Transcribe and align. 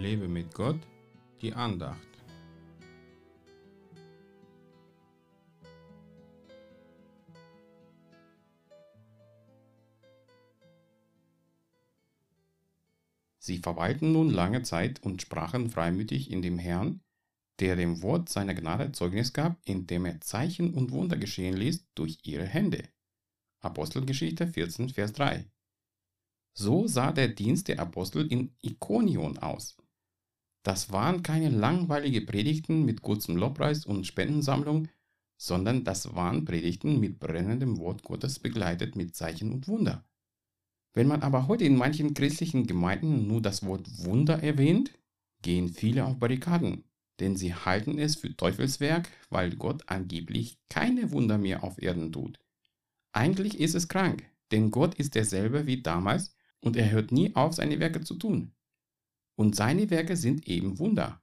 Lebe 0.00 0.28
mit 0.28 0.54
Gott, 0.54 0.80
die 1.42 1.52
Andacht. 1.52 2.08
Sie 13.38 13.58
verweilten 13.58 14.12
nun 14.12 14.30
lange 14.30 14.62
Zeit 14.62 15.02
und 15.02 15.20
sprachen 15.20 15.68
freimütig 15.68 16.30
in 16.30 16.40
dem 16.40 16.58
Herrn, 16.58 17.02
der 17.58 17.76
dem 17.76 18.00
Wort 18.00 18.30
seiner 18.30 18.54
Gnade 18.54 18.92
Zeugnis 18.92 19.34
gab, 19.34 19.60
indem 19.66 20.06
er 20.06 20.22
Zeichen 20.22 20.72
und 20.72 20.92
Wunder 20.92 21.18
geschehen 21.18 21.58
ließ 21.58 21.88
durch 21.94 22.20
ihre 22.22 22.46
Hände. 22.46 22.88
Apostelgeschichte 23.60 24.46
14, 24.46 24.88
Vers 24.88 25.12
3. 25.12 25.44
So 26.54 26.86
sah 26.86 27.12
der 27.12 27.28
Dienst 27.28 27.68
der 27.68 27.80
Apostel 27.80 28.26
in 28.32 28.56
Ikonion 28.62 29.36
aus. 29.36 29.76
Das 30.62 30.92
waren 30.92 31.22
keine 31.22 31.48
langweilige 31.48 32.20
Predigten 32.20 32.84
mit 32.84 33.02
kurzem 33.02 33.36
Lobpreis 33.36 33.86
und 33.86 34.06
Spendensammlung, 34.06 34.88
sondern 35.38 35.84
das 35.84 36.14
waren 36.14 36.44
Predigten 36.44 37.00
mit 37.00 37.18
brennendem 37.18 37.78
Wort 37.78 38.02
Gottes 38.02 38.38
begleitet 38.38 38.94
mit 38.94 39.16
Zeichen 39.16 39.52
und 39.52 39.68
Wunder. 39.68 40.04
Wenn 40.92 41.06
man 41.06 41.22
aber 41.22 41.48
heute 41.48 41.64
in 41.64 41.76
manchen 41.76 42.14
christlichen 42.14 42.66
Gemeinden 42.66 43.26
nur 43.26 43.40
das 43.40 43.64
Wort 43.64 44.04
Wunder 44.04 44.42
erwähnt, 44.42 44.98
gehen 45.40 45.68
viele 45.68 46.04
auf 46.04 46.18
Barrikaden, 46.18 46.84
denn 47.20 47.36
sie 47.36 47.54
halten 47.54 47.98
es 47.98 48.16
für 48.16 48.36
Teufelswerk, 48.36 49.08
weil 49.30 49.56
Gott 49.56 49.84
angeblich 49.86 50.58
keine 50.68 51.10
Wunder 51.12 51.38
mehr 51.38 51.64
auf 51.64 51.80
Erden 51.80 52.12
tut. 52.12 52.38
Eigentlich 53.12 53.58
ist 53.60 53.74
es 53.74 53.88
krank, 53.88 54.24
denn 54.50 54.70
Gott 54.70 54.94
ist 54.94 55.14
derselbe 55.14 55.66
wie 55.66 55.80
damals 55.80 56.34
und 56.60 56.76
er 56.76 56.90
hört 56.90 57.12
nie 57.12 57.34
auf, 57.34 57.54
seine 57.54 57.80
Werke 57.80 58.02
zu 58.02 58.16
tun. 58.16 58.52
Und 59.40 59.56
seine 59.56 59.88
Werke 59.88 60.18
sind 60.18 60.46
eben 60.48 60.78
Wunder. 60.78 61.22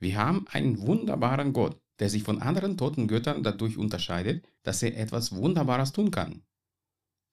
Wir 0.00 0.18
haben 0.18 0.48
einen 0.48 0.80
wunderbaren 0.80 1.52
Gott, 1.52 1.80
der 2.00 2.10
sich 2.10 2.24
von 2.24 2.42
anderen 2.42 2.76
toten 2.76 3.06
Göttern 3.06 3.44
dadurch 3.44 3.76
unterscheidet, 3.76 4.44
dass 4.64 4.82
er 4.82 4.96
etwas 4.98 5.30
Wunderbares 5.30 5.92
tun 5.92 6.10
kann. 6.10 6.42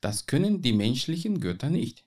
Das 0.01 0.27
können 0.27 0.61
die 0.61 0.73
menschlichen 0.73 1.39
Götter 1.39 1.71
nicht. 1.71 2.05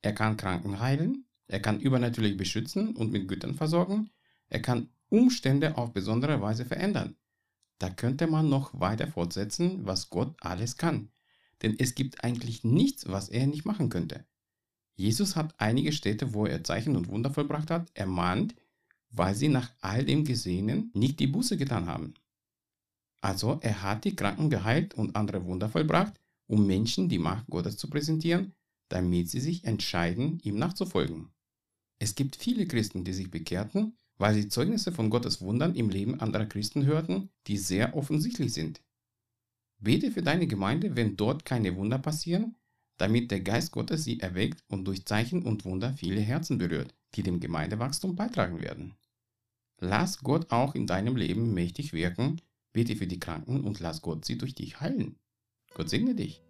Er 0.00 0.14
kann 0.14 0.38
Kranken 0.38 0.80
heilen, 0.80 1.26
er 1.46 1.60
kann 1.60 1.78
übernatürlich 1.78 2.38
beschützen 2.38 2.96
und 2.96 3.12
mit 3.12 3.28
Gütern 3.28 3.54
versorgen, 3.54 4.08
er 4.48 4.62
kann 4.62 4.88
Umstände 5.10 5.76
auf 5.76 5.92
besondere 5.92 6.40
Weise 6.40 6.64
verändern. 6.64 7.16
Da 7.80 7.90
könnte 7.90 8.28
man 8.28 8.48
noch 8.48 8.80
weiter 8.80 9.08
fortsetzen, 9.08 9.84
was 9.84 10.08
Gott 10.08 10.34
alles 10.40 10.78
kann. 10.78 11.10
Denn 11.60 11.76
es 11.78 11.94
gibt 11.94 12.24
eigentlich 12.24 12.64
nichts, 12.64 13.06
was 13.10 13.28
er 13.28 13.46
nicht 13.46 13.66
machen 13.66 13.90
könnte. 13.90 14.24
Jesus 14.96 15.36
hat 15.36 15.54
einige 15.58 15.92
Städte, 15.92 16.34
wo 16.34 16.46
er 16.46 16.64
Zeichen 16.64 16.96
und 16.96 17.08
Wunder 17.08 17.30
vollbracht 17.30 17.70
hat, 17.70 17.90
ermahnt, 17.94 18.54
weil 19.10 19.34
sie 19.34 19.48
nach 19.48 19.72
all 19.80 20.04
dem 20.04 20.24
Gesehenen 20.24 20.90
nicht 20.94 21.20
die 21.20 21.26
Buße 21.26 21.56
getan 21.56 21.86
haben. 21.86 22.14
Also 23.20 23.58
er 23.62 23.82
hat 23.82 24.04
die 24.04 24.14
Kranken 24.14 24.50
geheilt 24.50 24.94
und 24.94 25.16
andere 25.16 25.44
Wunder 25.46 25.68
vollbracht, 25.68 26.20
um 26.46 26.66
Menschen 26.66 27.08
die 27.08 27.18
Macht 27.18 27.46
Gottes 27.48 27.76
zu 27.76 27.88
präsentieren, 27.88 28.52
damit 28.88 29.30
sie 29.30 29.40
sich 29.40 29.64
entscheiden, 29.64 30.40
ihm 30.42 30.58
nachzufolgen. 30.58 31.30
Es 31.98 32.14
gibt 32.14 32.36
viele 32.36 32.66
Christen, 32.66 33.04
die 33.04 33.12
sich 33.12 33.30
bekehrten, 33.30 33.96
weil 34.18 34.34
sie 34.34 34.48
Zeugnisse 34.48 34.92
von 34.92 35.10
Gottes 35.10 35.40
Wundern 35.40 35.74
im 35.74 35.88
Leben 35.88 36.20
anderer 36.20 36.46
Christen 36.46 36.84
hörten, 36.84 37.30
die 37.46 37.56
sehr 37.56 37.96
offensichtlich 37.96 38.52
sind. 38.52 38.82
Bete 39.78 40.10
für 40.10 40.22
deine 40.22 40.46
Gemeinde, 40.46 40.96
wenn 40.96 41.16
dort 41.16 41.44
keine 41.44 41.76
Wunder 41.76 41.98
passieren, 41.98 42.56
damit 42.96 43.30
der 43.30 43.40
Geist 43.40 43.72
Gottes 43.72 44.04
sie 44.04 44.20
erweckt 44.20 44.62
und 44.68 44.84
durch 44.84 45.04
Zeichen 45.04 45.42
und 45.42 45.64
Wunder 45.64 45.94
viele 45.94 46.20
Herzen 46.20 46.58
berührt, 46.58 46.94
die 47.14 47.22
dem 47.22 47.40
Gemeindewachstum 47.40 48.16
beitragen 48.16 48.60
werden. 48.60 48.94
Lass 49.80 50.20
Gott 50.20 50.50
auch 50.50 50.74
in 50.74 50.86
deinem 50.86 51.16
Leben 51.16 51.54
mächtig 51.54 51.92
wirken, 51.92 52.40
bete 52.72 52.96
für 52.96 53.06
die 53.06 53.18
Kranken 53.18 53.64
und 53.64 53.80
lass 53.80 54.02
Gott 54.02 54.24
sie 54.24 54.38
durch 54.38 54.54
dich 54.54 54.80
heilen. 54.80 55.16
Gott 55.74 55.90
segne 55.90 56.14
dich. 56.14 56.42